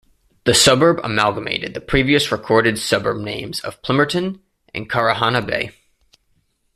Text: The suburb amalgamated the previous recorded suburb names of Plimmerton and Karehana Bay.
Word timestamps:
The 0.45 0.55
suburb 0.55 0.99
amalgamated 1.03 1.75
the 1.75 1.79
previous 1.79 2.31
recorded 2.31 2.79
suburb 2.79 3.17
names 3.21 3.59
of 3.59 3.79
Plimmerton 3.83 4.39
and 4.73 4.89
Karehana 4.89 5.45
Bay. 5.45 5.75